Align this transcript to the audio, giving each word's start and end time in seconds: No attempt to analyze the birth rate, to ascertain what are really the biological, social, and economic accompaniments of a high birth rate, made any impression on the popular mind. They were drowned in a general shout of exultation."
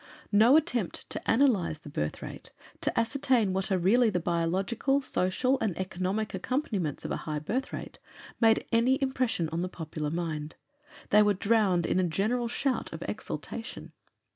No 0.31 0.55
attempt 0.57 1.07
to 1.11 1.21
analyze 1.29 1.77
the 1.77 1.87
birth 1.89 2.23
rate, 2.23 2.51
to 2.81 2.99
ascertain 2.99 3.53
what 3.53 3.71
are 3.71 3.77
really 3.77 4.09
the 4.09 4.19
biological, 4.19 4.99
social, 5.03 5.59
and 5.59 5.77
economic 5.77 6.33
accompaniments 6.33 7.05
of 7.05 7.11
a 7.11 7.17
high 7.29 7.37
birth 7.37 7.71
rate, 7.71 7.99
made 8.39 8.65
any 8.71 8.99
impression 8.99 9.47
on 9.49 9.61
the 9.61 9.69
popular 9.69 10.09
mind. 10.09 10.55
They 11.11 11.21
were 11.21 11.35
drowned 11.35 11.85
in 11.85 11.99
a 11.99 12.03
general 12.03 12.47
shout 12.47 12.91
of 12.91 13.03
exultation." 13.07 13.91